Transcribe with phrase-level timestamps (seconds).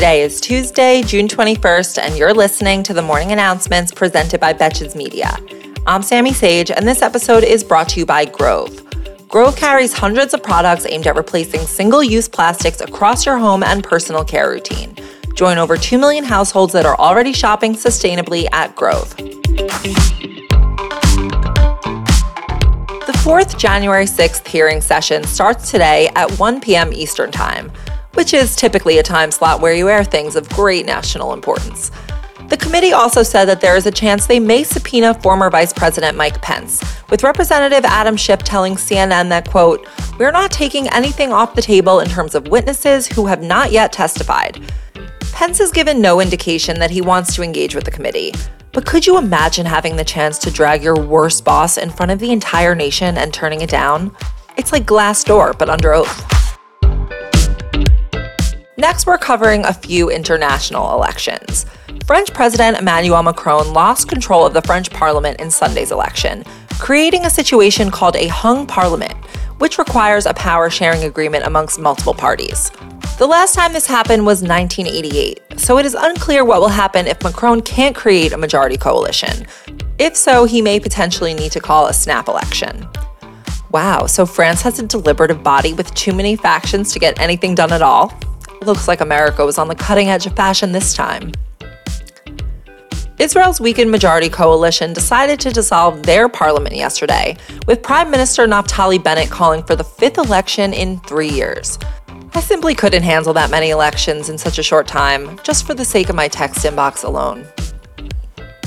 [0.00, 4.96] Today is Tuesday, June 21st, and you're listening to the morning announcements presented by Betches
[4.96, 5.36] Media.
[5.86, 8.82] I'm Sammy Sage, and this episode is brought to you by Grove.
[9.28, 13.84] Grove carries hundreds of products aimed at replacing single use plastics across your home and
[13.84, 14.96] personal care routine.
[15.34, 19.14] Join over 2 million households that are already shopping sustainably at Grove.
[23.06, 26.90] The fourth January 6th hearing session starts today at 1 p.m.
[26.90, 27.70] Eastern Time,
[28.14, 31.90] which is typically a time slot where you air things of great national importance.
[32.48, 36.16] The committee also said that there is a chance they may subpoena former Vice President
[36.16, 39.86] Mike Pence, with Representative Adam Schiff telling CNN that, quote,
[40.18, 43.92] we're not taking anything off the table in terms of witnesses who have not yet
[43.92, 44.60] testified.
[45.32, 48.32] Pence has given no indication that he wants to engage with the committee.
[48.72, 52.18] But could you imagine having the chance to drag your worst boss in front of
[52.18, 54.14] the entire nation and turning it down?
[54.56, 56.29] It's like Glassdoor, but under oath.
[58.80, 61.66] Next, we're covering a few international elections.
[62.06, 66.44] French President Emmanuel Macron lost control of the French parliament in Sunday's election,
[66.78, 69.12] creating a situation called a hung parliament,
[69.58, 72.70] which requires a power sharing agreement amongst multiple parties.
[73.18, 77.22] The last time this happened was 1988, so it is unclear what will happen if
[77.22, 79.46] Macron can't create a majority coalition.
[79.98, 82.88] If so, he may potentially need to call a snap election.
[83.72, 87.74] Wow, so France has a deliberative body with too many factions to get anything done
[87.74, 88.18] at all?
[88.62, 91.32] Looks like America was on the cutting edge of fashion this time.
[93.18, 97.36] Israel's weakened majority coalition decided to dissolve their parliament yesterday,
[97.66, 101.78] with Prime Minister Naftali Bennett calling for the fifth election in three years.
[102.34, 105.84] I simply couldn't handle that many elections in such a short time, just for the
[105.84, 107.46] sake of my text inbox alone.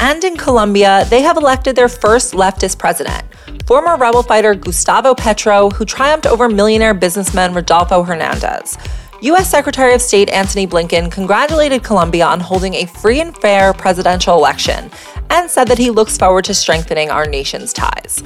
[0.00, 3.24] And in Colombia, they have elected their first leftist president,
[3.66, 8.76] former rebel fighter Gustavo Petro, who triumphed over millionaire businessman Rodolfo Hernandez.
[9.22, 9.48] U.S.
[9.48, 14.90] Secretary of State Antony Blinken congratulated Colombia on holding a free and fair presidential election
[15.30, 18.20] and said that he looks forward to strengthening our nation's ties.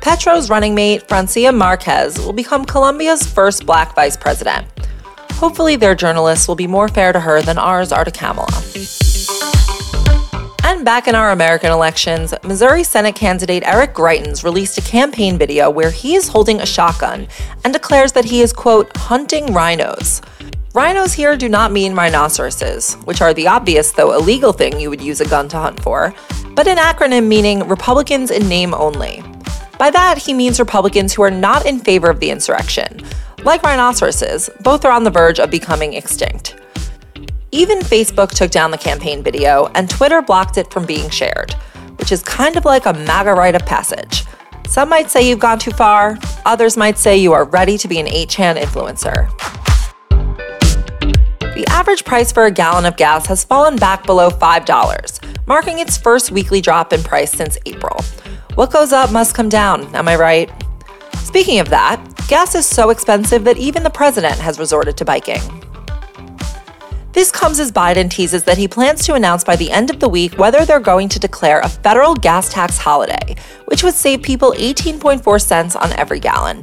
[0.00, 4.66] Petro's running mate, Francia Marquez, will become Colombia's first black vice president.
[5.32, 8.48] Hopefully, their journalists will be more fair to her than ours are to Kamala.
[10.78, 15.68] And back in our American elections, Missouri Senate candidate Eric Greitens released a campaign video
[15.68, 17.26] where he is holding a shotgun
[17.64, 20.22] and declares that he is, quote, hunting rhinos.
[20.74, 25.00] Rhinos here do not mean rhinoceroses, which are the obvious, though illegal thing you would
[25.00, 26.14] use a gun to hunt for,
[26.54, 29.20] but an acronym meaning Republicans in name only.
[29.80, 33.00] By that, he means Republicans who are not in favor of the insurrection.
[33.42, 36.54] Like rhinoceroses, both are on the verge of becoming extinct.
[37.58, 41.54] Even Facebook took down the campaign video, and Twitter blocked it from being shared,
[41.96, 44.22] which is kind of like a MAGA rite of passage.
[44.68, 47.98] Some might say you've gone too far, others might say you are ready to be
[47.98, 49.28] an 8chan influencer.
[51.40, 55.96] The average price for a gallon of gas has fallen back below $5, marking its
[55.96, 58.04] first weekly drop in price since April.
[58.54, 60.48] What goes up must come down, am I right?
[61.24, 65.40] Speaking of that, gas is so expensive that even the president has resorted to biking.
[67.18, 70.08] This comes as Biden teases that he plans to announce by the end of the
[70.08, 73.34] week whether they're going to declare a federal gas tax holiday,
[73.64, 76.62] which would save people 18.4 cents on every gallon.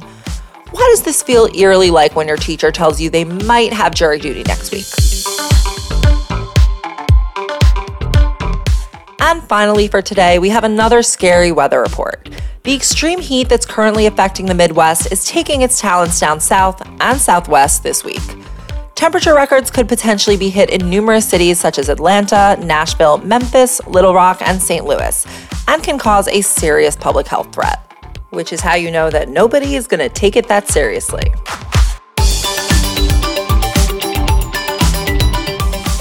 [0.70, 4.18] Why does this feel eerily like when your teacher tells you they might have jury
[4.18, 4.86] duty next week?
[9.20, 12.30] And finally, for today, we have another scary weather report.
[12.62, 17.20] The extreme heat that's currently affecting the Midwest is taking its talents down south and
[17.20, 18.22] southwest this week.
[18.96, 24.14] Temperature records could potentially be hit in numerous cities such as Atlanta, Nashville, Memphis, Little
[24.14, 24.84] Rock, and St.
[24.84, 25.24] Louis,
[25.68, 27.86] and can cause a serious public health threat
[28.36, 31.24] which is how you know that nobody is going to take it that seriously.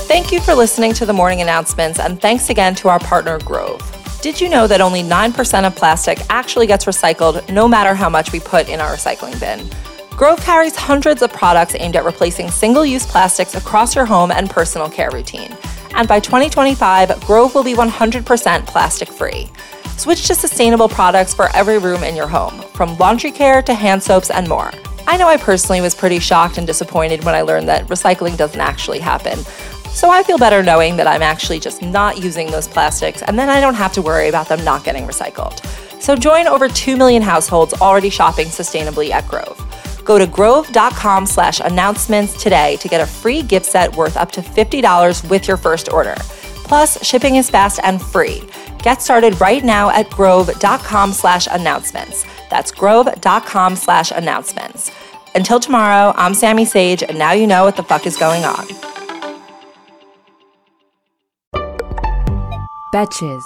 [0.08, 3.82] Thank you for listening to the morning announcements, and thanks again to our partner Grove.
[4.22, 8.32] Did you know that only 9% of plastic actually gets recycled no matter how much
[8.32, 9.70] we put in our recycling bin?
[10.16, 14.50] Grove carries hundreds of products aimed at replacing single use plastics across your home and
[14.50, 15.54] personal care routine.
[15.94, 19.50] And by 2025, Grove will be 100% plastic free.
[19.98, 24.02] Switch to sustainable products for every room in your home, from laundry care to hand
[24.02, 24.72] soaps and more.
[25.06, 28.62] I know I personally was pretty shocked and disappointed when I learned that recycling doesn't
[28.62, 29.40] actually happen.
[29.90, 33.50] So I feel better knowing that I'm actually just not using those plastics and then
[33.50, 35.60] I don't have to worry about them not getting recycled.
[36.02, 39.65] So join over 2 million households already shopping sustainably at Grove.
[40.06, 44.42] Go to grove.com slash announcements today to get a free gift set worth up to
[44.42, 46.16] $50 with your first order.
[46.64, 48.44] Plus, shipping is fast and free.
[48.84, 52.24] Get started right now at grove.com slash announcements.
[52.50, 54.92] That's grove.com slash announcements.
[55.34, 58.68] Until tomorrow, I'm Sammy Sage, and now you know what the fuck is going on.
[62.94, 63.44] Bitches.